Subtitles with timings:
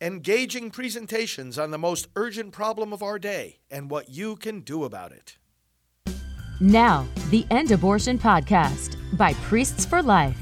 [0.00, 4.84] engaging presentations on the most urgent problem of our day and what you can do
[4.84, 5.36] about it.
[6.58, 10.38] Now, the End Abortion Podcast by Priests for Life.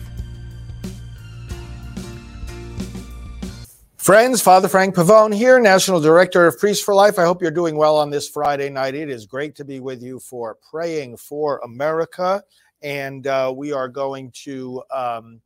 [3.97, 7.19] Friends, Father Frank Pavone here, National Director of Priests for Life.
[7.19, 8.95] I hope you're doing well on this Friday night.
[8.95, 12.43] It is great to be with you for praying for America.
[12.81, 15.41] And uh, we are going to um,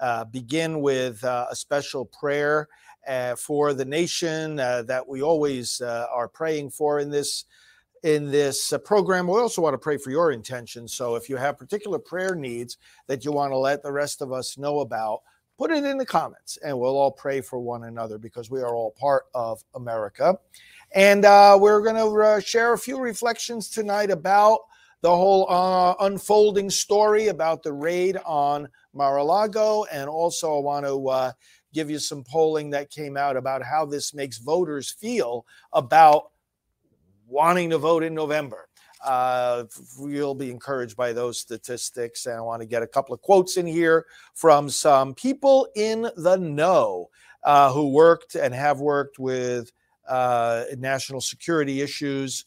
[0.00, 2.81] uh, begin with uh, a special prayer uh,
[3.36, 7.44] for the nation uh, that we always uh, are praying for in this
[8.02, 9.26] in this uh, program.
[9.26, 10.92] We also want to pray for your intentions.
[10.92, 12.76] So if you have particular prayer needs
[13.06, 15.20] that you want to let the rest of us know about,
[15.56, 18.74] put it in the comments and we'll all pray for one another because we are
[18.74, 20.36] all part of America.
[20.94, 24.60] And uh, we're going to uh, share a few reflections tonight about
[25.02, 29.84] the whole uh, unfolding story about the raid on Mar-a-Lago.
[29.84, 31.32] And also, I want to uh,
[31.72, 36.30] give you some polling that came out about how this makes voters feel about
[37.26, 38.68] wanting to vote in November.
[39.04, 39.64] Uh,
[39.98, 42.26] we'll be encouraged by those statistics.
[42.26, 46.08] And I want to get a couple of quotes in here from some people in
[46.16, 47.10] the know
[47.42, 49.72] uh, who worked and have worked with
[50.08, 52.44] uh, national security issues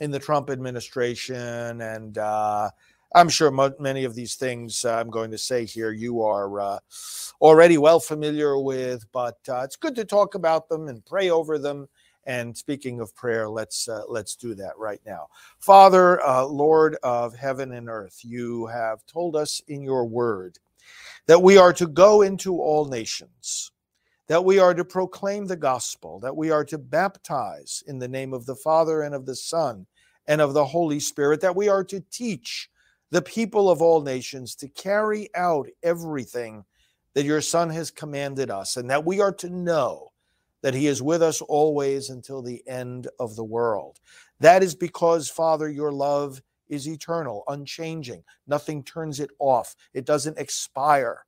[0.00, 1.80] in the Trump administration.
[1.82, 2.70] And uh,
[3.14, 6.78] I'm sure many of these things uh, I'm going to say here you are uh,
[7.40, 11.88] already well familiar with, but it's good to talk about them and pray over them
[12.28, 15.28] and speaking of prayer, let's uh, let's do that right now.
[15.60, 20.58] Father, uh, Lord of heaven and earth, you have told us in your word
[21.26, 23.72] that we are to go into all nations,
[24.26, 28.34] that we are to proclaim the gospel, that we are to baptize in the name
[28.34, 29.86] of the Father and of the Son
[30.26, 32.68] and of the Holy Spirit, that we are to teach
[33.10, 36.64] the people of all nations to carry out everything
[37.14, 40.12] that your Son has commanded us, and that we are to know
[40.62, 43.98] that he is with us always until the end of the world.
[44.40, 48.22] That is because, Father, your love is eternal, unchanging.
[48.46, 51.24] Nothing turns it off, it doesn't expire,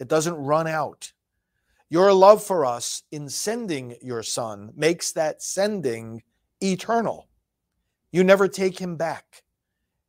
[0.00, 1.12] it doesn't run out.
[1.90, 6.22] Your love for us in sending your Son makes that sending
[6.60, 7.28] eternal.
[8.10, 9.43] You never take him back.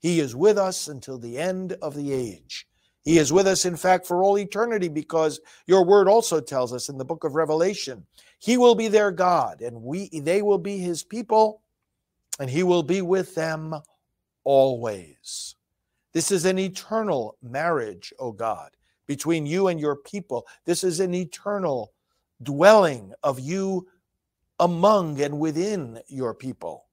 [0.05, 2.67] He is with us until the end of the age.
[3.01, 6.89] He is with us, in fact, for all eternity, because your word also tells us
[6.89, 8.05] in the book of Revelation,
[8.37, 11.63] He will be their God, and we they will be his people,
[12.39, 13.73] and he will be with them
[14.43, 15.55] always.
[16.13, 18.77] This is an eternal marriage, O God,
[19.07, 20.45] between you and your people.
[20.65, 21.93] This is an eternal
[22.43, 23.87] dwelling of you
[24.59, 26.85] among and within your people.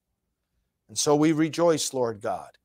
[0.88, 2.56] And so we rejoice, Lord God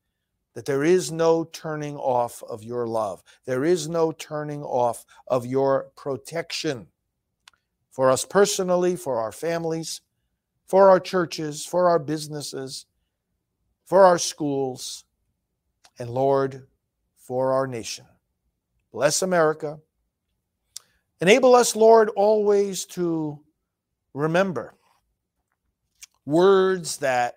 [0.58, 3.22] that there is no turning off of your love.
[3.44, 6.88] There is no turning off of your protection
[7.92, 10.00] for us personally, for our families,
[10.66, 12.86] for our churches, for our businesses,
[13.86, 15.04] for our schools,
[15.96, 16.66] and Lord,
[17.16, 18.06] for our nation.
[18.92, 19.78] Bless America.
[21.20, 23.38] Enable us, Lord, always to
[24.12, 24.74] remember
[26.26, 27.36] words that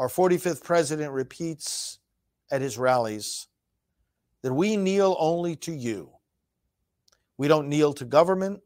[0.00, 1.99] our 45th president repeats
[2.50, 3.48] at his rallies
[4.42, 6.10] that we kneel only to you.
[7.36, 8.60] We don't kneel to government.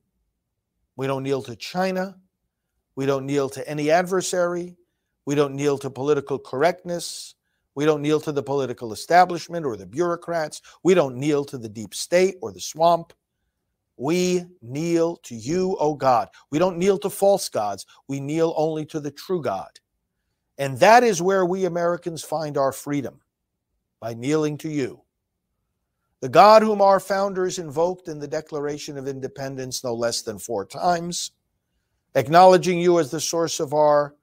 [0.96, 2.16] We don't kneel to China.
[2.96, 4.76] We don't kneel to any adversary.
[5.26, 7.34] We don't kneel to political correctness.
[7.74, 10.62] We don't kneel to the political establishment or the bureaucrats.
[10.84, 13.12] We don't kneel to the deep state or the swamp.
[13.96, 16.28] We kneel to you, O God.
[16.50, 17.86] We don't kneel to false gods.
[18.08, 19.70] We kneel only to the true God.
[20.58, 23.20] And that is where we Americans find our freedom
[24.00, 25.02] by kneeling to you.
[26.20, 30.64] The God whom our founders invoked in the Declaration of Independence no less than four
[30.64, 31.32] times,
[32.14, 34.14] acknowledging you as the source of our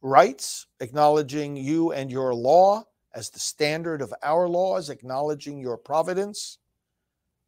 [0.00, 2.84] rights, acknowledging you and your law
[3.14, 6.58] as the standard of our laws, acknowledging your providence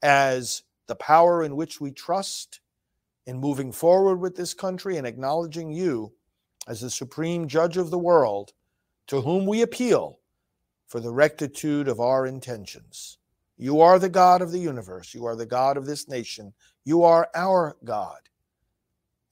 [0.02, 2.60] as the power in which we trust
[3.26, 6.12] in moving forward with this country, and acknowledging you
[6.66, 8.52] as the supreme judge of the world
[9.06, 10.19] to whom we appeal
[10.90, 13.18] for the rectitude of our intentions.
[13.56, 15.14] You are the God of the universe.
[15.14, 16.52] You are the God of this nation.
[16.84, 18.18] You are our God.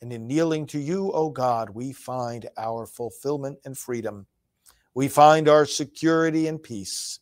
[0.01, 4.29] And in kneeling to you, O God, we find our fulfillment and freedom.
[4.95, 7.19] We find our security and peace.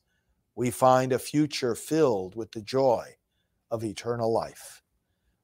[0.54, 3.16] We find a future filled with the joy
[3.70, 4.82] of eternal life.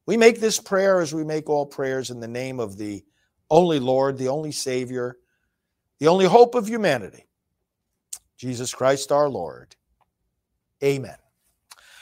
[0.05, 3.05] We make this prayer as we make all prayers in the name of the
[3.49, 5.17] only Lord, the only Savior,
[5.99, 7.25] the only hope of humanity
[8.43, 9.77] Jesus Christ our Lord.
[10.83, 11.15] Amen.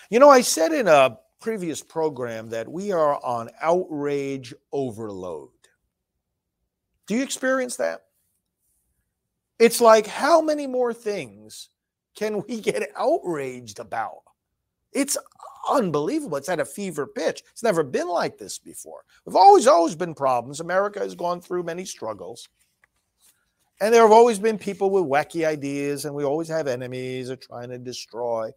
[0.09, 5.51] You know, I said in a previous program that we are on outrage overload.
[7.07, 8.05] Do you experience that?
[9.59, 11.69] It's like, how many more things
[12.17, 14.23] can we get outraged about?
[14.95, 15.19] It's
[15.69, 16.39] unbelievable.
[16.39, 17.43] It's at a fever pitch.
[17.53, 19.05] It's never been like this before.
[19.27, 20.61] We've always, always been problems.
[20.61, 22.49] America has gone through many struggles.
[23.81, 27.35] And there have always been people with wacky ideas, and we always have enemies that
[27.35, 28.51] are trying to destroy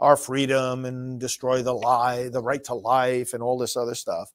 [0.00, 4.32] our freedom and destroy the lie, the right to life, and all this other stuff.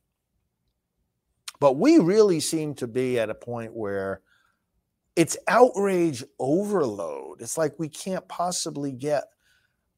[1.60, 4.22] But we really seem to be at a point where
[5.16, 7.42] it's outrage overload.
[7.42, 9.26] It's like we can't possibly get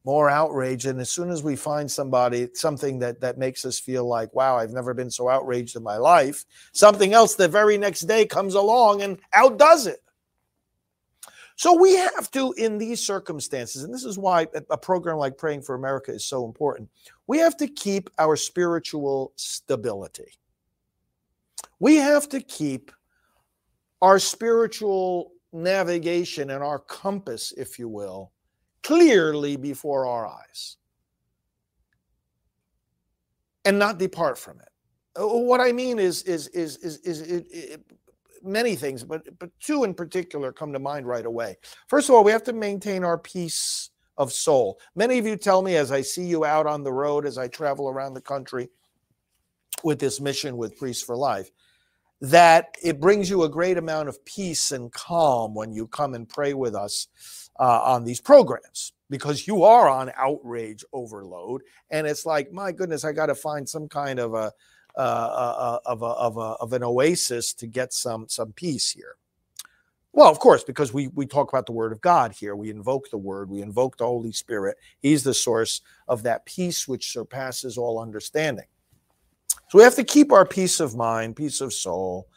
[0.04, 0.86] more outrage.
[0.86, 4.56] And as soon as we find somebody, something that that makes us feel like, wow,
[4.56, 8.54] I've never been so outraged in my life, something else the very next day comes
[8.54, 10.02] along and outdoes it.
[11.62, 15.62] So we have to, in these circumstances, and this is why a program like Praying
[15.62, 16.90] for America is so important,
[17.28, 20.32] we have to keep our spiritual stability.
[21.78, 22.90] We have to keep
[24.00, 28.32] our spiritual navigation and our compass, if you will,
[28.82, 30.78] clearly before our eyes
[33.64, 34.68] and not depart from it.
[35.14, 37.80] Uh, what I mean is, is, is, is, is it, it,
[38.42, 41.56] many things, but but two in particular come to mind right away.
[41.88, 44.78] First of all, we have to maintain our peace of soul.
[44.94, 47.48] Many of you tell me as I see you out on the road, as I
[47.48, 48.68] travel around the country
[49.84, 51.50] with this mission with Priests for Life,
[52.20, 56.28] that it brings you a great amount of peace and calm when you come and
[56.28, 57.08] pray with us
[57.58, 61.60] uh, on these programs because you are on outrage overload
[61.90, 64.50] and it's like my goodness i got to find some kind of a
[64.96, 69.16] uh, uh, of, a, of, a, of an oasis to get some some peace here.
[70.12, 72.54] Well, of course, because we we talk about the Word of God here.
[72.54, 73.48] We invoke the Word.
[73.48, 74.76] We invoke the Holy Spirit.
[75.00, 78.66] He's the source of that peace which surpasses all understanding.
[79.70, 82.28] So we have to keep our peace of mind, peace of soul.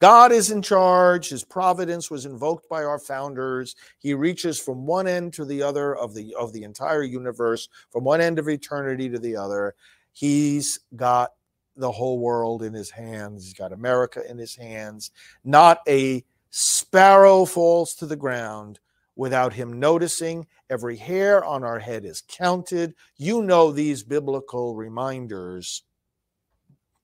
[0.00, 1.28] God is in charge.
[1.30, 3.74] His providence was invoked by our founders.
[3.98, 8.04] He reaches from one end to the other of the of the entire universe, from
[8.04, 9.74] one end of eternity to the other.
[10.12, 11.32] He's got
[11.76, 13.44] the whole world in his hands.
[13.44, 15.10] He's got America in his hands.
[15.44, 18.78] Not a sparrow falls to the ground
[19.16, 20.46] without him noticing.
[20.70, 22.94] Every hair on our head is counted.
[23.16, 25.82] You know these biblical reminders.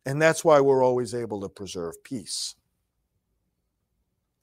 [0.07, 2.55] And that's why we're always able to preserve peace.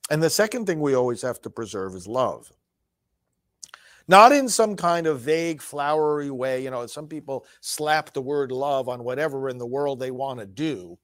[0.09, 2.51] And the second thing we always have to preserve is love
[4.07, 6.63] not in some kind of vague, flowery way.
[6.63, 10.39] You know, some people slap the word love on whatever in the world they want
[10.39, 10.97] to do,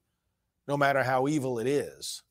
[0.66, 2.22] no matter how evil it is.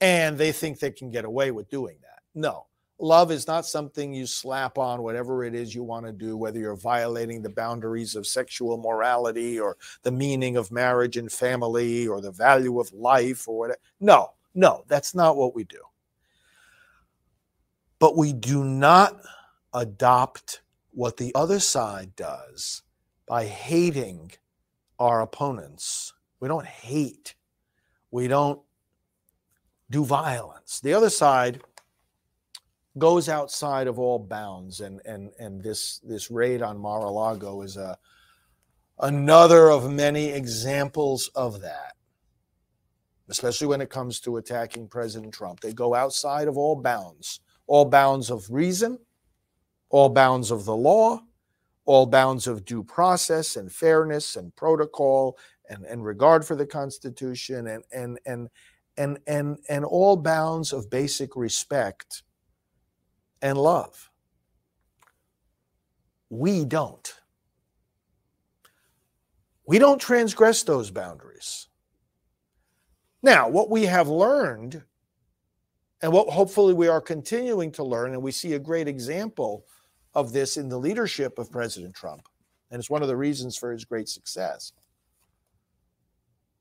[0.00, 2.22] And they think they can get away with doing that.
[2.34, 2.66] No,
[2.98, 6.58] love is not something you slap on whatever it is you want to do, whether
[6.58, 12.20] you're violating the boundaries of sexual morality or the meaning of marriage and family or
[12.20, 13.80] the value of life or whatever.
[14.00, 15.80] No, no, that's not what we do.
[18.00, 19.20] But we do not
[19.74, 22.82] adopt what the other side does
[23.26, 24.32] by hating
[24.98, 26.12] our opponents.
[26.40, 27.34] We don't hate,
[28.10, 28.60] we don't
[29.90, 30.80] do violence.
[30.80, 31.60] The other side
[32.98, 37.96] goes outside of all bounds and and and this this raid on Mar-a-Lago is a
[38.98, 41.94] another of many examples of that
[43.30, 47.86] especially when it comes to attacking President Trump they go outside of all bounds all
[47.86, 48.98] bounds of reason
[49.92, 51.22] all bounds of the law,
[51.84, 57.68] all bounds of due process and fairness and protocol and, and regard for the Constitution
[57.68, 58.48] and and and
[58.96, 62.24] and and and all bounds of basic respect
[63.42, 64.10] and love.
[66.30, 67.14] We don't.
[69.66, 71.68] We don't transgress those boundaries.
[73.22, 74.82] Now, what we have learned,
[76.00, 79.66] and what hopefully we are continuing to learn, and we see a great example
[80.14, 82.28] of this in the leadership of President Trump.
[82.70, 84.72] And it's one of the reasons for his great success.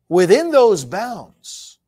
[0.10, 1.80] Within those bounds,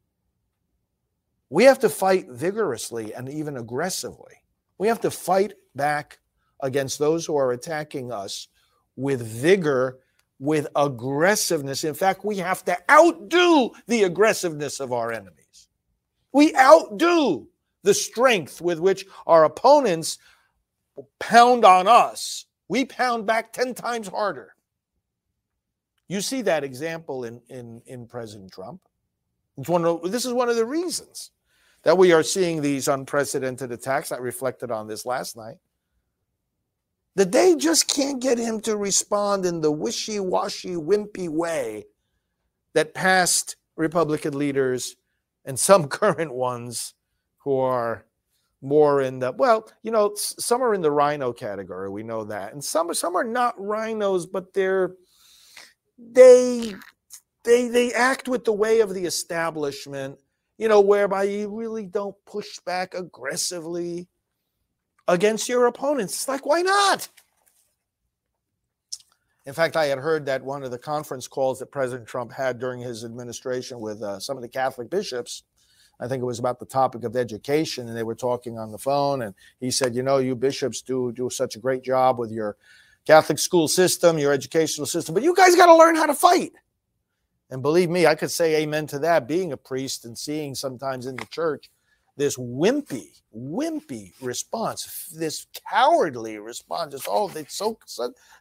[1.50, 4.34] we have to fight vigorously and even aggressively.
[4.78, 6.20] We have to fight back
[6.62, 8.48] against those who are attacking us
[8.96, 10.00] with vigor,
[10.40, 11.84] with aggressiveness.
[11.84, 15.68] In fact, we have to outdo the aggressiveness of our enemies.
[16.32, 17.48] We outdo
[17.84, 20.18] the strength with which our opponents
[21.20, 24.56] pound on us, we pound back 10 times harder.
[26.08, 28.82] You see that example in, in, in President Trump.
[29.58, 31.32] It's one of, this is one of the reasons
[31.84, 34.12] that we are seeing these unprecedented attacks.
[34.12, 35.58] I reflected on this last night.
[37.16, 41.86] That they just can't get him to respond in the wishy washy, wimpy way
[42.74, 44.96] that past Republican leaders
[45.46, 46.96] and some current ones
[47.40, 48.06] who are
[48.64, 51.90] more in the well, you know, some are in the rhino category.
[51.90, 54.96] We know that, and some some are not rhinos, but they're
[55.98, 56.74] they
[57.44, 60.18] they they act with the way of the establishment,
[60.58, 64.08] you know, whereby you really don't push back aggressively
[65.08, 66.14] against your opponents.
[66.14, 67.10] It's like, why not?
[69.46, 72.60] In fact, I had heard that one of the conference calls that President Trump had
[72.60, 75.44] during his administration with uh, some of the Catholic bishops,
[76.00, 78.78] I think it was about the topic of education, and they were talking on the
[78.78, 79.22] phone.
[79.22, 82.58] And he said, "You know, you bishops do do such a great job with your
[83.06, 86.54] Catholic school system, your educational system, but you guys got to learn how to fight."
[87.50, 89.28] And believe me, I could say amen to that.
[89.28, 91.70] Being a priest and seeing sometimes in the church
[92.16, 96.94] this wimpy, wimpy response, this cowardly response.
[96.94, 97.78] It's oh, it's so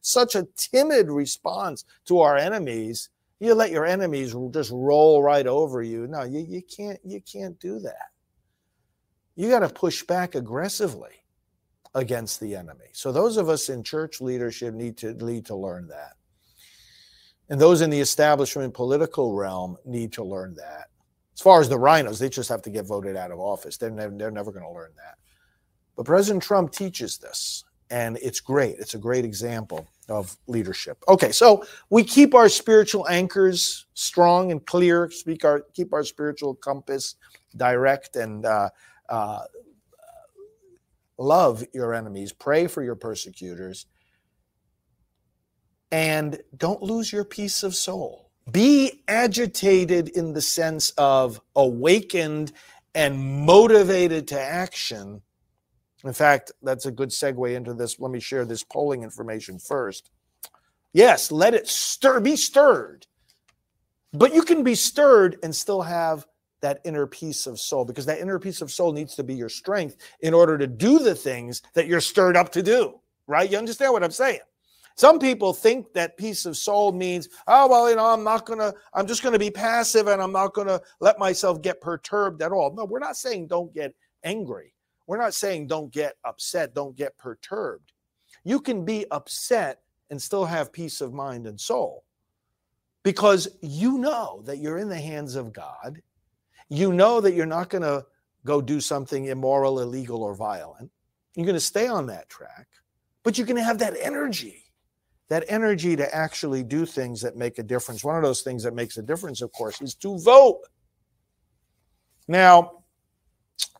[0.00, 3.08] such a timid response to our enemies.
[3.42, 6.06] You let your enemies just roll right over you.
[6.06, 8.10] No, you, you can't you can't do that.
[9.34, 11.24] You got to push back aggressively
[11.92, 12.90] against the enemy.
[12.92, 16.12] So those of us in church leadership need to need to learn that.
[17.48, 20.86] And those in the establishment political realm need to learn that.
[21.34, 23.76] As far as the rhinos, they just have to get voted out of office.
[23.76, 25.18] They're never, they're never going to learn that.
[25.96, 28.76] But President Trump teaches this, and it's great.
[28.78, 30.98] It's a great example of leadership.
[31.06, 35.10] Okay, so we keep our spiritual anchors strong and clear.
[35.10, 37.14] Speak our keep our spiritual compass
[37.56, 38.70] direct and uh,
[39.08, 39.44] uh,
[41.18, 42.32] love your enemies.
[42.32, 43.86] Pray for your persecutors,
[45.92, 52.52] and don't lose your peace of soul be agitated in the sense of awakened
[52.94, 55.22] and motivated to action.
[56.04, 58.00] In fact, that's a good segue into this.
[58.00, 60.10] Let me share this polling information first.
[60.92, 63.06] Yes, let it stir, be stirred.
[64.12, 66.26] But you can be stirred and still have
[66.60, 69.48] that inner peace of soul because that inner peace of soul needs to be your
[69.48, 73.50] strength in order to do the things that you're stirred up to do, right?
[73.50, 74.40] You understand what I'm saying?
[74.96, 78.58] Some people think that peace of soul means, oh, well, you know, I'm not going
[78.58, 81.80] to, I'm just going to be passive and I'm not going to let myself get
[81.80, 82.72] perturbed at all.
[82.74, 84.71] No, we're not saying don't get angry.
[85.06, 87.92] We're not saying don't get upset, don't get perturbed.
[88.44, 89.80] You can be upset
[90.10, 92.04] and still have peace of mind and soul
[93.02, 96.00] because you know that you're in the hands of God.
[96.68, 98.04] You know that you're not going to
[98.44, 100.90] go do something immoral, illegal, or violent.
[101.34, 102.66] You're going to stay on that track,
[103.22, 104.62] but you're going to have that energy
[105.32, 108.04] that energy to actually do things that make a difference.
[108.04, 110.60] One of those things that makes a difference, of course, is to vote.
[112.28, 112.81] Now,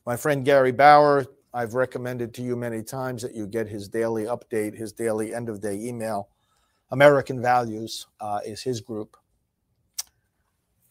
[0.06, 4.24] my friend Gary Bauer, I've recommended to you many times that you get his daily
[4.24, 6.28] update, his daily end of day email.
[6.90, 9.16] American Values uh, is his group.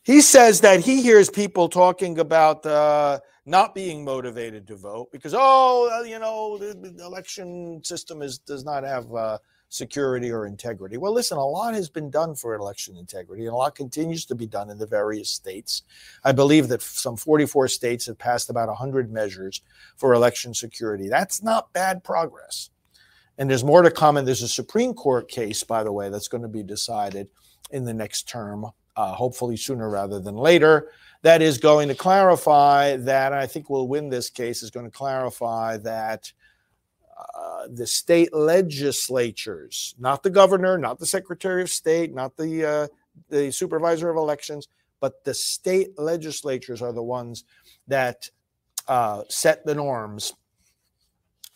[0.03, 5.35] He says that he hears people talking about uh, not being motivated to vote because,
[5.37, 9.37] oh, you know, the, the election system is does not have uh,
[9.71, 10.97] security or integrity.
[10.97, 14.35] Well, listen, a lot has been done for election integrity, and a lot continues to
[14.35, 15.83] be done in the various states.
[16.25, 19.61] I believe that some 44 states have passed about 100 measures
[19.95, 21.07] for election security.
[21.07, 22.69] That's not bad progress.
[23.37, 24.17] And there's more to come.
[24.17, 27.29] And there's a Supreme Court case, by the way, that's going to be decided
[27.71, 28.65] in the next term,
[28.97, 30.91] uh, hopefully sooner rather than later.
[31.21, 34.91] That is going to clarify that, I think we'll win this case, is going to
[34.91, 36.29] clarify that
[37.35, 42.87] uh, the state legislatures, not the governor, not the secretary of state, not the uh,
[43.29, 44.67] the supervisor of elections,
[44.99, 47.43] but the state legislatures are the ones
[47.87, 48.29] that
[48.87, 50.33] uh, set the norms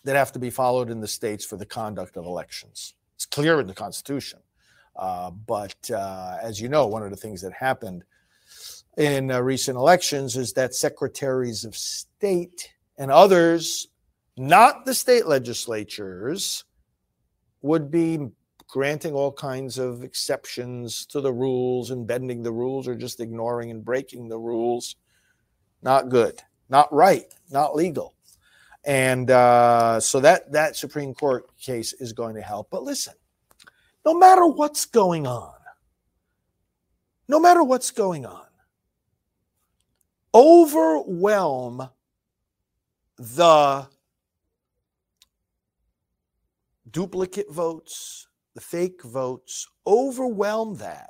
[0.03, 2.93] that have to be followed in the states for the conduct of elections.
[3.15, 4.39] It's clear in the Constitution.
[4.95, 8.03] Uh, but uh, as you know, one of the things that happened
[8.97, 13.87] in recent elections is that secretaries of state and others
[14.37, 16.63] not the state legislatures,
[17.61, 18.19] would be
[18.67, 23.71] granting all kinds of exceptions to the rules and bending the rules or just ignoring
[23.71, 24.95] and breaking the rules.
[25.81, 28.13] Not good, not right, not legal.
[28.85, 32.69] And uh, so that, that Supreme Court case is going to help.
[32.69, 33.13] But listen,
[34.05, 35.53] no matter what's going on,
[37.27, 38.45] no matter what's going on,
[40.33, 41.89] overwhelm
[43.17, 43.87] the
[46.95, 51.09] duplicate votes, the fake votes, overwhelm that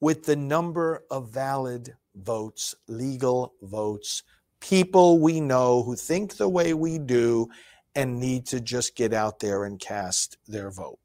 [0.00, 4.22] with the number of valid votes, legal votes,
[4.60, 7.48] people we know who think the way we do
[7.94, 10.98] and need to just get out there and cast their vote.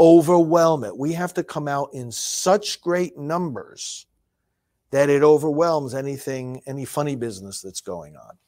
[0.00, 0.98] Overwhelm it.
[0.98, 4.06] We have to come out in such great numbers
[4.90, 8.38] that it overwhelms anything, any funny business that's going on.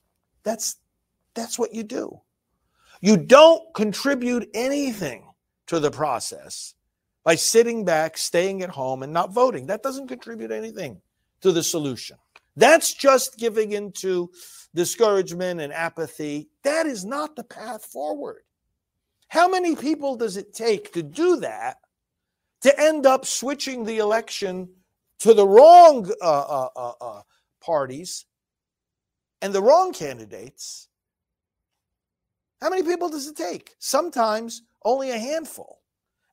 [0.43, 0.75] That's
[1.35, 2.21] that's what you do.
[3.01, 5.29] You don't contribute anything
[5.67, 6.75] to the process
[7.25, 9.67] by sitting back, staying at home, and not voting.
[9.67, 11.01] That doesn't contribute anything
[11.41, 12.17] to the solution.
[12.57, 14.31] That's just giving into
[14.75, 16.49] discouragement and apathy.
[16.63, 18.43] That is not the path forward.
[19.29, 21.79] How many people does it take to do that
[22.63, 24.69] to end up switching the election
[25.19, 27.23] to the wrong uh, uh, uh, uh
[27.61, 28.27] parties
[29.43, 30.89] and the wrong candidates?
[32.61, 33.75] How many people does it take?
[33.79, 35.81] Sometimes only a handful.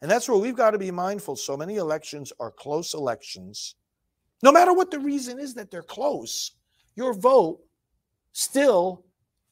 [0.02, 1.36] And that's where we've got to be mindful.
[1.36, 3.76] So many elections are close elections
[4.44, 6.52] no matter what the reason is that they're close,
[6.96, 7.62] your vote
[8.34, 9.06] still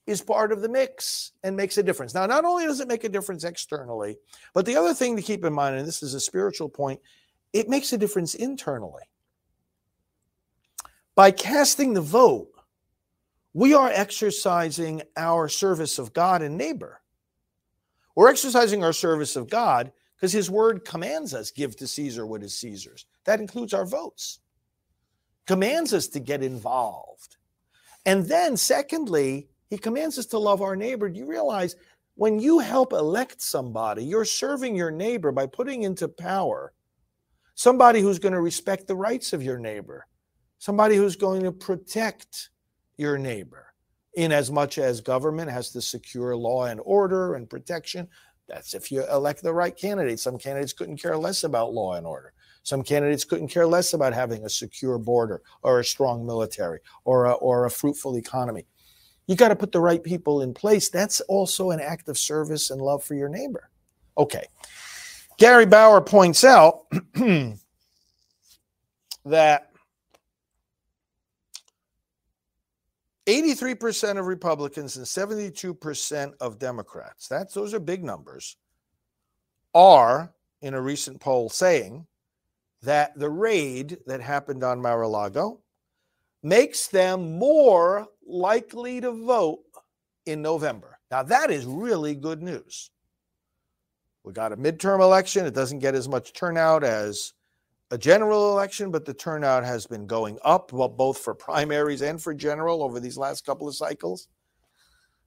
[0.06, 2.14] is part of the mix and makes a difference.
[2.14, 4.18] Now, not only does it make a difference externally,
[4.54, 7.00] but the other thing to keep in mind, and this is a spiritual point,
[7.54, 9.04] it makes a difference internally.
[11.16, 12.50] By casting the vote,
[13.54, 17.02] we are exercising our service of God and neighbor.
[18.16, 22.44] We're exercising our service of God because his word commands us give to Caesar what
[22.44, 23.06] is Caesar's.
[23.26, 24.40] That includes our votes
[25.52, 27.36] commands us to get involved.
[28.06, 31.10] And then, secondly, he commands us to love our neighbor.
[31.10, 31.76] Do you realize
[32.16, 36.72] when you help elect somebody, you're serving your neighbor by putting into power
[37.56, 40.08] somebody who's going to respect the rights of your neighbor,
[40.58, 42.50] somebody who's going to protect
[43.02, 43.74] your neighbor,
[44.14, 48.08] in as much as government has to secure law and order and protection.
[48.48, 50.20] That's if you elect the right candidate.
[50.20, 52.34] Some candidates couldn't care less about law and order.
[52.64, 57.26] Some candidates couldn't care less about having a secure border or a strong military or
[57.26, 58.68] a, or a fruitful economy.
[59.26, 60.90] You got to put the right people in place.
[60.90, 63.70] That's also an act of service and love for your neighbor.
[64.18, 64.46] Okay.
[65.38, 66.82] Gary Bauer points out
[69.26, 69.71] that
[73.32, 78.58] 83% of Republicans and 72% of Democrats, that's those are big numbers,
[79.74, 82.06] are in a recent poll saying
[82.84, 85.62] that the raid that happened on Mar a Lago
[86.44, 89.64] makes them more likely to vote
[90.26, 91.00] in November.
[91.10, 92.90] Now, that is really good news.
[94.24, 95.46] We got a midterm election.
[95.46, 97.34] It doesn't get as much turnout as
[97.92, 102.22] a general election, but the turnout has been going up, well, both for primaries and
[102.22, 104.30] for general over these last couple of cycles.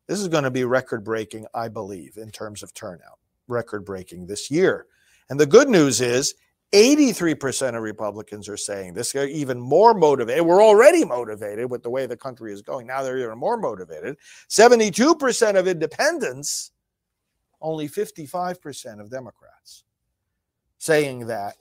[0.06, 4.26] This is going to be record breaking, I believe, in terms of turnout, record breaking
[4.26, 4.86] this year.
[5.28, 6.34] And the good news is
[6.72, 9.12] 83% of Republicans are saying this.
[9.12, 10.44] They're even more motivated.
[10.44, 12.86] We're already motivated with the way the country is going.
[12.86, 14.16] Now they're even more motivated.
[14.48, 16.72] 72% of independents,
[17.60, 19.84] only 55% of Democrats
[20.78, 21.54] saying that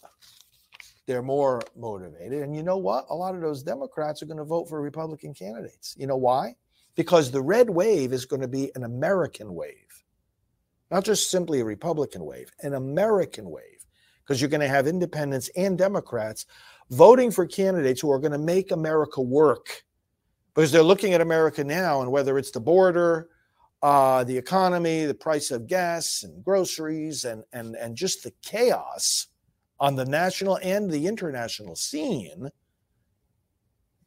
[1.06, 2.44] they're more motivated.
[2.44, 3.06] And you know what?
[3.10, 5.96] A lot of those Democrats are going to vote for Republican candidates.
[5.98, 6.56] You know why?
[6.96, 10.04] Because the red wave is going to be an American wave,
[10.92, 13.74] not just simply a Republican wave, an American wave
[14.24, 16.46] because you're going to have independents and Democrats
[16.90, 19.84] voting for candidates who are going to make America work
[20.54, 23.30] because they're looking at America now and whether it's the border,
[23.82, 29.28] uh, the economy, the price of gas and groceries, and, and, and just the chaos
[29.84, 32.48] on the national and the international scene,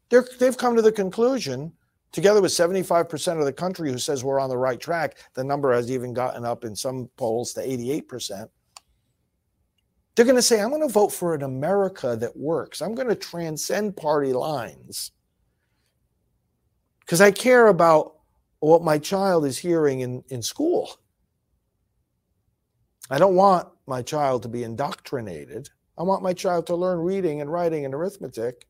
[0.09, 1.71] they've come to the conclusion,
[2.12, 5.75] together with 75% of the country who says we're on the right track, the number
[5.75, 8.49] has even gotten up in some polls to 88%.
[10.15, 12.81] They're going to say, I'm going to vote for an America that works.
[12.81, 15.12] I'm going to transcend party lines
[17.01, 18.15] because I care about
[18.61, 20.89] what my child is hearing in, in school.
[23.11, 25.68] I don't want my child to be indoctrinated.
[25.99, 28.66] I want my child to learn reading and writing and arithmetic.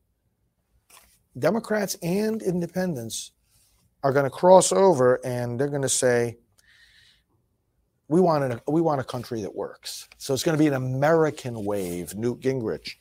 [1.37, 3.31] Democrats and independents
[4.03, 6.37] are going to cross over and they're going to say,
[8.07, 10.07] we want a we want a country that works.
[10.17, 12.15] So it's going to be an American wave.
[12.15, 12.95] Newt Gingrich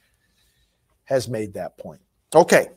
[1.04, 2.00] has made that point.
[2.34, 2.70] Okay.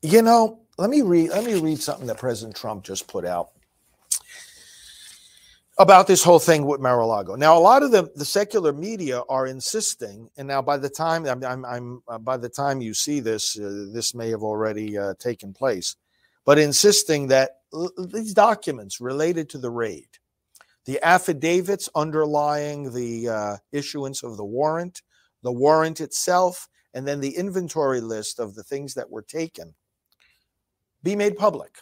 [0.00, 3.50] You know, let me read let me read something that President Trump just put out
[5.78, 7.36] about this whole thing with Mar-a-Lago.
[7.36, 11.24] Now, a lot of the, the secular media are insisting, and now by the time
[11.26, 14.98] I'm, I'm, I'm uh, by the time you see this, uh, this may have already
[14.98, 15.96] uh, taken place,
[16.44, 17.60] but insisting that
[18.12, 20.08] these documents related to the raid,
[20.84, 25.02] the affidavits underlying the uh, issuance of the warrant,
[25.42, 29.74] the warrant itself, and then the inventory list of the things that were taken
[31.04, 31.78] be made public.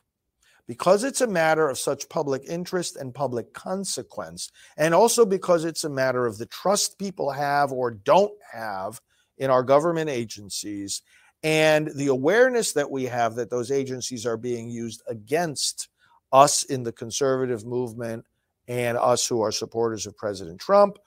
[0.67, 5.85] Because it's a matter of such public interest and public consequence, and also because it's
[5.85, 9.01] a matter of the trust people have or don't have
[9.39, 11.03] in our government agencies
[11.43, 15.89] and the awareness that we have that those agencies are being used against
[16.33, 18.25] us in the conservative movement
[18.69, 20.99] and us who are supporters of President Trump.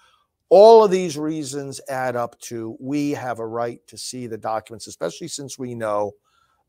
[0.48, 4.88] All of these reasons add up to we have a right to see the documents,
[4.88, 6.14] especially since we know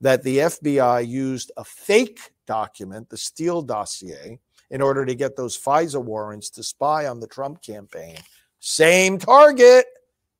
[0.00, 4.38] that the FBI used a fake document, the Steele dossier,
[4.70, 8.16] in order to get those FISA warrants to spy on the Trump campaign.
[8.60, 9.86] Same target,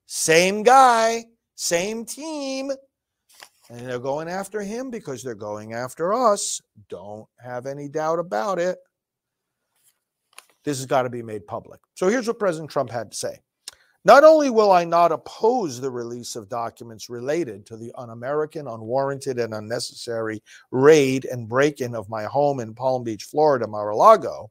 [0.07, 1.25] same guy,
[1.57, 2.71] same team.
[3.71, 6.61] And they're going after him because they're going after us.
[6.89, 8.79] Don't have any doubt about it.
[10.65, 11.81] This has got to be made public.
[11.95, 13.39] So here's what President Trump had to say.
[14.05, 18.67] Not only will I not oppose the release of documents related to the un American,
[18.67, 23.91] unwarranted, and unnecessary raid and break in of my home in Palm Beach, Florida, Mar
[23.91, 24.51] a Lago,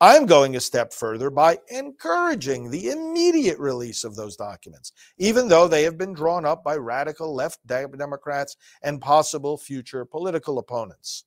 [0.00, 5.68] I'm going a step further by encouraging the immediate release of those documents, even though
[5.68, 11.22] they have been drawn up by radical left Democrats and possible future political opponents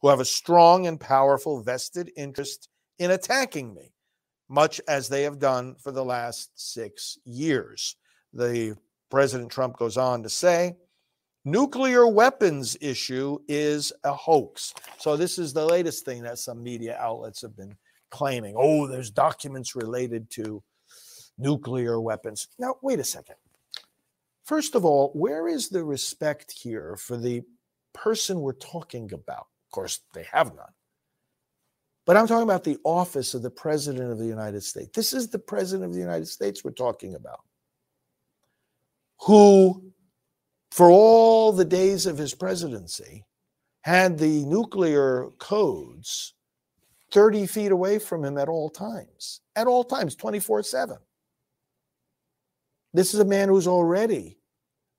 [0.00, 2.68] who have a strong and powerful vested interest
[2.98, 3.91] in attacking me,
[4.52, 7.96] much as they have done for the last six years.
[8.34, 8.76] The
[9.10, 10.76] President Trump goes on to say,
[11.46, 14.74] nuclear weapons issue is a hoax.
[14.98, 17.74] So this is the latest thing that some media outlets have been
[18.10, 20.62] claiming, oh, there's documents related to
[21.38, 22.48] nuclear weapons.
[22.58, 23.36] Now, wait a second.
[24.44, 27.42] First of all, where is the respect here for the
[27.94, 29.46] person we're talking about?
[29.66, 30.66] Of course, they have none.
[32.04, 34.90] But I'm talking about the office of the President of the United States.
[34.94, 37.40] This is the President of the United States we're talking about,
[39.20, 39.92] who,
[40.72, 43.24] for all the days of his presidency,
[43.82, 46.34] had the nuclear codes
[47.12, 50.96] 30 feet away from him at all times, at all times, 24 7.
[52.94, 54.38] This is a man who's already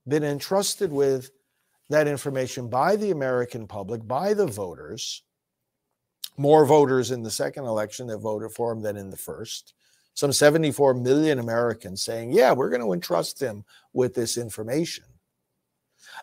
[0.07, 1.31] been entrusted with
[1.89, 5.23] that information by the American public, by the voters.
[6.37, 9.73] More voters in the second election that voted for him than in the first.
[10.15, 15.05] Some 74 million Americans saying, Yeah, we're going to entrust him with this information.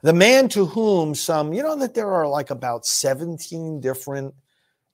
[0.03, 4.35] The man to whom some, you know, that there are like about 17 different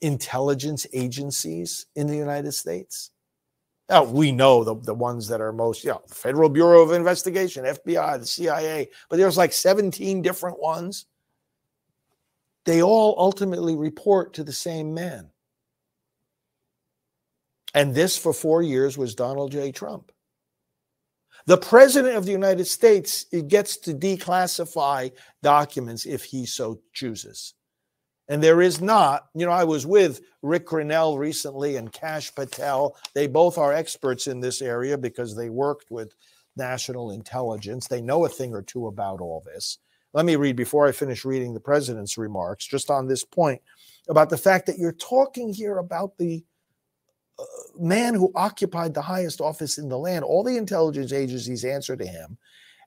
[0.01, 3.11] intelligence agencies in the United States?
[3.89, 7.65] Now, we know the, the ones that are most, you know, Federal Bureau of Investigation,
[7.65, 11.07] FBI, the CIA, but there's like 17 different ones.
[12.67, 15.31] They all ultimately report to the same man.
[17.75, 19.71] And this for four years was Donald J.
[19.71, 20.11] Trump.
[21.47, 27.55] The president of the United States gets to declassify documents if he so chooses.
[28.29, 32.97] And there is not, you know, I was with Rick Grenell recently and Kash Patel.
[33.15, 36.17] They both are experts in this area because they worked with
[36.57, 37.87] national intelligence.
[37.87, 39.79] They know a thing or two about all this.
[40.17, 43.61] Let me read before I finish reading the president's remarks, just on this point
[44.09, 46.43] about the fact that you're talking here about the
[47.39, 47.45] uh,
[47.79, 50.25] man who occupied the highest office in the land.
[50.25, 52.39] All the intelligence agencies answer to him.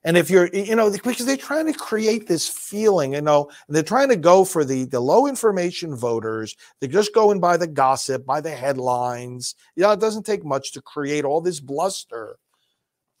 [0.02, 3.84] And if you're, you know, because they're trying to create this feeling, you know, they're
[3.84, 6.56] trying to go for the the low information voters.
[6.80, 9.54] They're just going by the gossip, by the headlines.
[9.76, 12.38] You know, it doesn't take much to create all this bluster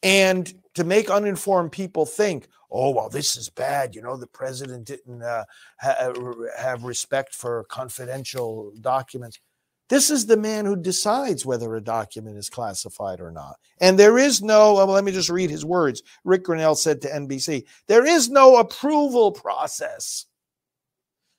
[0.02, 3.94] and to make uninformed people think, oh, well, this is bad.
[3.94, 5.44] You know, the president didn't uh,
[5.80, 6.12] ha-
[6.58, 9.40] have respect for confidential documents.
[9.88, 13.56] This is the man who decides whether a document is classified or not.
[13.80, 16.04] And there is no, well, let me just read his words.
[16.22, 20.26] Rick Grenell said to NBC there is no approval process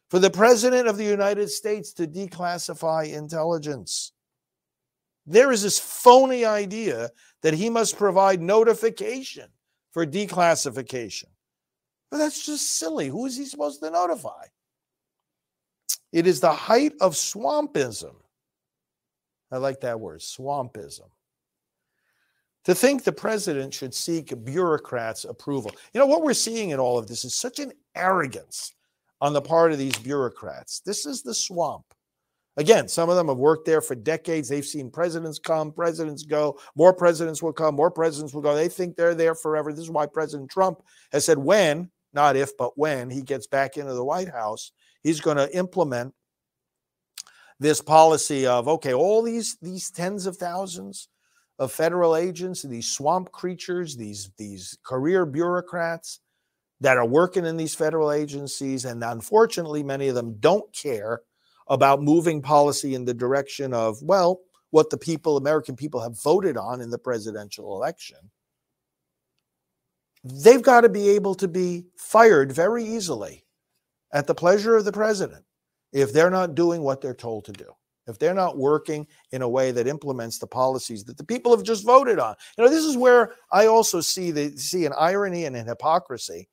[0.09, 4.11] for the President of the United States to declassify intelligence.
[5.25, 7.11] There is this phony idea
[7.41, 9.49] that he must provide notification
[9.91, 11.25] for declassification.
[12.09, 13.07] But that's just silly.
[13.07, 14.45] Who is he supposed to notify?
[16.11, 18.15] It is the height of swampism
[19.51, 21.09] I like that word, swampism.
[22.65, 25.71] To think the president should seek bureaucrats' approval.
[25.93, 28.73] You know, what we're seeing in all of this is such an arrogance
[29.19, 30.79] on the part of these bureaucrats.
[30.79, 31.85] This is the swamp.
[32.57, 34.49] Again, some of them have worked there for decades.
[34.49, 38.55] They've seen presidents come, presidents go, more presidents will come, more presidents will go.
[38.55, 39.71] They think they're there forever.
[39.71, 40.81] This is why President Trump
[41.13, 45.21] has said when, not if, but when he gets back into the White House, he's
[45.21, 46.13] going to implement
[47.59, 51.07] this policy of okay, all these these tens of thousands
[51.59, 56.19] of federal agents, these swamp creatures, these these career bureaucrats
[56.81, 61.21] that are working in these federal agencies, and unfortunately, many of them don't care
[61.67, 64.39] about moving policy in the direction of well,
[64.71, 68.17] what the people, American people, have voted on in the presidential election.
[70.23, 73.43] they've got to be able to be fired very easily
[74.13, 75.43] at the pleasure of the president
[75.93, 77.65] if they're not doing what they're told to do
[78.07, 81.65] if they're not working in a way that implements the policies that the people have
[81.65, 82.35] just voted on.
[82.57, 86.49] You know, this is where I also see the see an irony and an hypocrisy.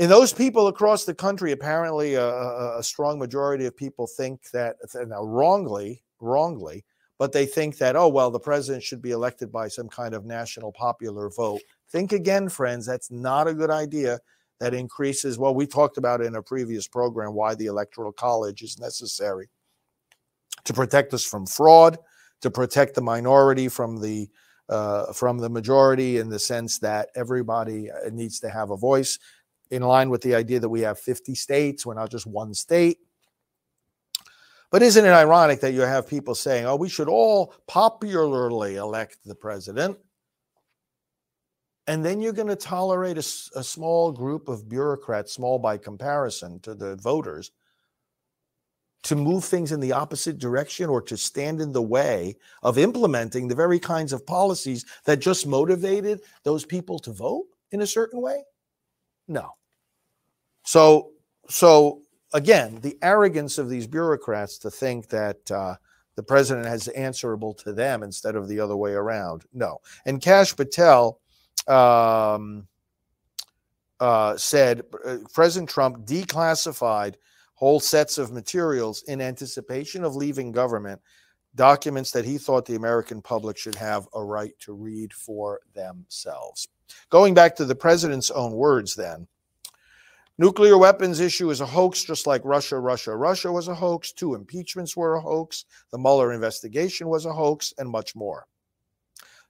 [0.00, 2.26] In those people across the country, apparently a,
[2.78, 6.86] a, strong majority of people think that now wrongly, wrongly,
[7.18, 10.24] but they think that oh well, the president should be elected by some kind of
[10.24, 11.60] national popular vote.
[11.90, 12.86] Think again, friends.
[12.86, 14.18] That's not a good idea.
[14.58, 15.38] That increases.
[15.38, 19.50] Well, we talked about in a previous program why the electoral college is necessary
[20.64, 21.98] to protect us from fraud,
[22.40, 24.30] to protect the minority from the
[24.70, 29.18] uh, from the majority in the sense that everybody uh, needs to have a voice
[29.70, 32.98] in line with the idea that we have 50 states, we're not just one state.
[34.70, 39.18] But isn't it ironic that you have people saying, oh, we should all popularly elect
[39.24, 39.98] the president?
[41.86, 46.60] And then you're going to tolerate a, a, small group of bureaucrats, small by comparison
[46.60, 47.50] to the voters,
[49.02, 53.48] to move things in the opposite direction or to stand in the way of implementing
[53.48, 58.20] the very kinds of policies that just motivated those people to vote in a certain
[58.20, 58.44] way?
[59.26, 59.54] No.
[60.70, 61.10] So,
[61.48, 62.02] so
[62.32, 65.74] again, the arrogance of these bureaucrats to think that uh,
[66.14, 69.46] the president has answerable to them instead of the other way around.
[69.52, 69.78] No.
[70.06, 71.18] And Kash Patel
[71.66, 72.68] um,
[73.98, 77.16] uh, said uh, President Trump declassified
[77.54, 81.00] whole sets of materials in anticipation of leaving government,
[81.56, 86.68] documents that he thought the American public should have a right to read for themselves.
[87.08, 89.26] Going back to the president's own words, then,
[90.40, 94.12] nuclear weapons issue is a hoax, just like Russia, Russia, Russia was a hoax.
[94.12, 95.66] Two impeachments were a hoax.
[95.92, 98.46] The Mueller investigation was a hoax, and much more.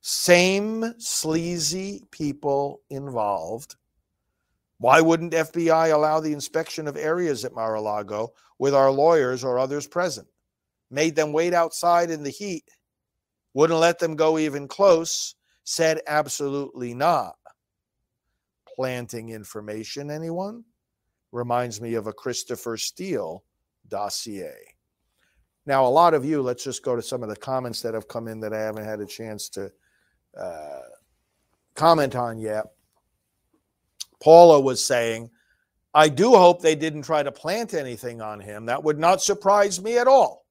[0.02, 3.76] Same sleazy people involved
[4.80, 9.44] why wouldn't FBI allow the inspection of areas at Mar a Lago with our lawyers
[9.44, 10.26] or others present?
[10.90, 12.64] Made them wait outside in the heat,
[13.52, 17.34] wouldn't let them go even close, said absolutely not.
[18.74, 20.64] Planting information, anyone?
[21.32, 23.44] Reminds me of a Christopher Steele
[23.88, 24.54] dossier.
[25.66, 28.08] Now, a lot of you, let's just go to some of the comments that have
[28.08, 29.70] come in that I haven't had a chance to
[30.36, 30.80] uh,
[31.74, 32.66] comment on yet.
[34.20, 35.30] Paula was saying,
[35.92, 38.66] I do hope they didn't try to plant anything on him.
[38.66, 40.46] That would not surprise me at all.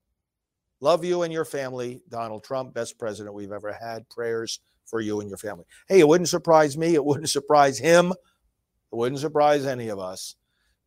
[0.82, 4.08] Love you and your family, Donald Trump, best president we've ever had.
[4.10, 5.66] Prayers for you and your family.
[5.88, 6.96] Hey, it wouldn't surprise me.
[6.96, 8.12] It wouldn't surprise him.
[8.12, 10.36] It wouldn't surprise any of us.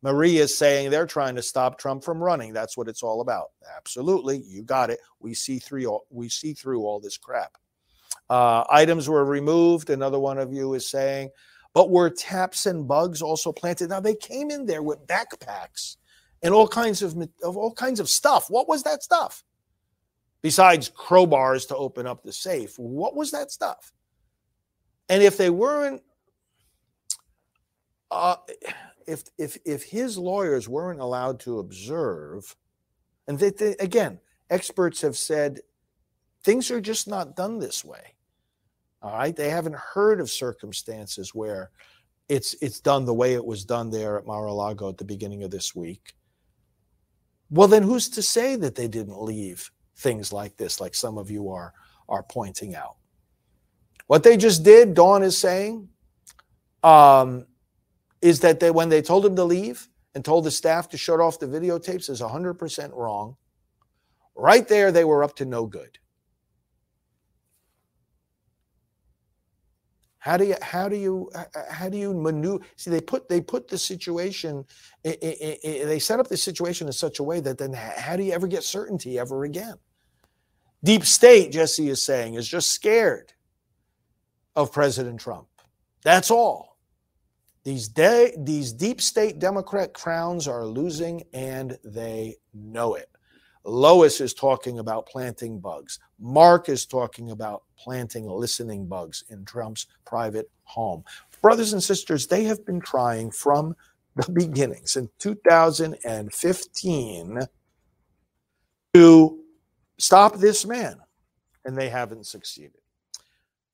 [0.03, 2.53] Marie is saying they're trying to stop Trump from running.
[2.53, 3.47] That's what it's all about.
[3.75, 4.99] Absolutely, you got it.
[5.19, 7.57] We see through all, we see through all this crap.
[8.29, 9.89] Uh, items were removed.
[9.89, 11.31] Another one of you is saying
[11.73, 13.89] but were taps and bugs also planted?
[13.89, 15.97] Now they came in there with backpacks
[16.43, 18.49] and all kinds of, of all kinds of stuff.
[18.49, 19.43] What was that stuff?
[20.41, 23.91] Besides crowbars to open up the safe, what was that stuff?
[25.09, 26.01] And if they weren't,
[28.11, 28.35] uh,
[29.07, 32.55] if if if his lawyers weren't allowed to observe,
[33.27, 35.61] and they, they, again, experts have said
[36.43, 38.15] things are just not done this way.
[39.01, 39.35] All right.
[39.35, 41.71] They haven't heard of circumstances where
[42.29, 45.51] it's it's done the way it was done there at Mar-a-Lago at the beginning of
[45.51, 46.13] this week.
[47.49, 51.29] Well, then who's to say that they didn't leave things like this, like some of
[51.29, 51.73] you are
[52.09, 52.95] are pointing out?
[54.07, 55.87] What they just did, Dawn is saying,
[56.83, 57.45] um,
[58.23, 61.19] is that they when they told him to leave and told the staff to shut
[61.19, 63.35] off the videotapes is 100% wrong.
[64.33, 65.99] Right there, they were up to no good.
[70.19, 71.29] How do you how do you
[71.69, 72.63] how do you maneuver?
[72.77, 74.63] See, they put they put the situation,
[75.03, 78.47] they set up the situation in such a way that then how do you ever
[78.47, 79.75] get certainty ever again?
[80.81, 83.33] Deep state, Jesse is saying, is just scared
[84.55, 85.47] of President Trump.
[86.03, 86.72] That's all.
[87.63, 93.09] These de- these deep state Democrat crowns are losing, and they know it.
[93.65, 95.99] Lois is talking about planting bugs.
[96.19, 101.05] Mark is talking about planting listening bugs in Trump's private home.
[101.41, 103.73] Brothers and sisters, they have been trying from
[104.15, 107.39] the beginnings in 2015
[108.93, 109.39] to
[109.97, 110.97] stop this man,
[111.63, 112.82] and they haven't succeeded.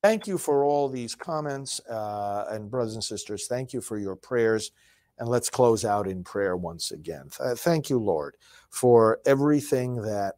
[0.01, 1.81] Thank you for all these comments.
[1.81, 4.71] Uh, and, brothers and sisters, thank you for your prayers.
[5.17, 7.27] And let's close out in prayer once again.
[7.29, 8.38] Thank you, Lord,
[8.69, 10.35] for everything that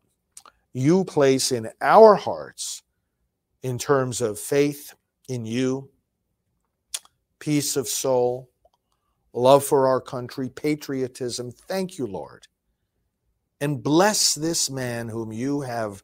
[0.74, 2.82] you place in our hearts
[3.62, 4.95] in terms of faith
[5.30, 5.91] in you,
[7.38, 8.50] peace of soul,
[9.34, 11.52] love for our country, patriotism.
[11.52, 12.47] Thank you, Lord.
[13.60, 16.04] And bless this man whom you have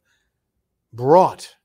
[0.93, 1.56] brought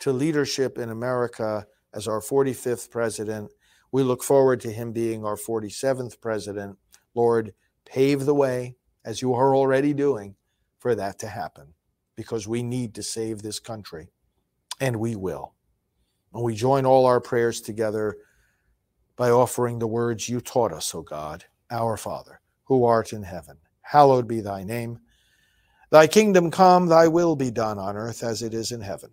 [0.00, 3.50] to leadership in America as our 45th president.
[3.92, 6.76] We look forward to him being our 47th president.
[7.14, 7.54] Lord,
[7.84, 10.34] pave the way, as you are already doing,
[10.78, 11.74] for that to happen
[12.16, 14.08] because we need to save this country,
[14.80, 15.54] and we will.
[16.34, 18.16] And we join all our prayers together
[19.16, 23.56] by offering the words you taught us, O God, our Father, who art in heaven.
[23.82, 24.98] Hallowed be thy name.
[25.90, 29.10] Thy kingdom come, thy will be done on earth as it is in heaven.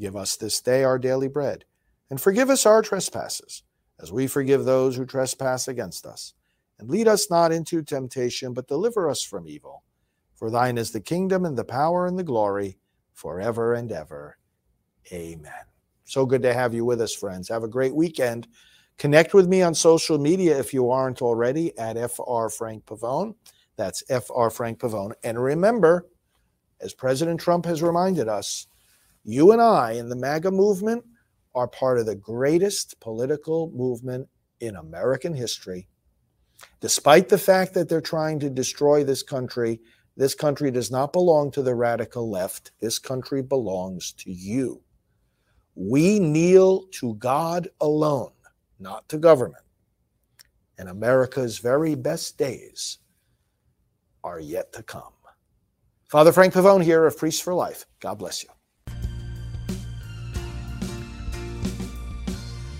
[0.00, 1.66] Give us this day our daily bread,
[2.08, 3.64] and forgive us our trespasses,
[4.00, 6.32] as we forgive those who trespass against us.
[6.78, 9.84] And lead us not into temptation, but deliver us from evil.
[10.36, 12.78] For thine is the kingdom and the power and the glory
[13.12, 14.38] forever and ever.
[15.12, 15.52] Amen.
[16.04, 17.50] So good to have you with us, friends.
[17.50, 18.48] Have a great weekend.
[18.96, 23.34] Connect with me on social media if you aren't already at FR Frank Pavone.
[23.76, 25.12] That's FR Frank Pavone.
[25.22, 26.08] And remember,
[26.80, 28.66] as President Trump has reminded us,
[29.24, 31.04] you and I in the MAGA movement
[31.54, 34.28] are part of the greatest political movement
[34.60, 35.88] in American history.
[36.80, 39.80] Despite the fact that they're trying to destroy this country,
[40.16, 42.72] this country does not belong to the radical left.
[42.80, 44.82] This country belongs to you.
[45.74, 48.32] We kneel to God alone,
[48.78, 49.64] not to government.
[50.78, 52.98] And America's very best days
[54.24, 55.12] are yet to come.
[56.08, 57.86] Father Frank Pavone here of Priests for Life.
[58.00, 58.50] God bless you.